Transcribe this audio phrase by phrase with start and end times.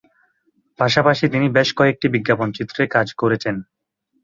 [0.79, 3.55] পাশাপাশি তিনি বেশ কয়েকটি বিজ্ঞাপনচিত্রে কাজ করেছেন।